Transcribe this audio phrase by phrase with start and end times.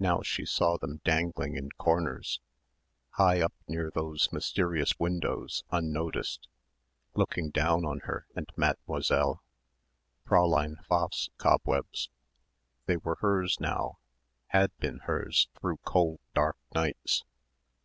[0.00, 2.40] Now she saw them dangling in corners,
[3.10, 6.48] high up near those mysterious windows unnoticed,
[7.14, 9.40] looking down on her and Mademoiselle...
[10.26, 12.10] Fräulein Pfaff's cobwebs.
[12.86, 13.98] They were hers now,
[14.48, 17.22] had been hers through cold dark nights....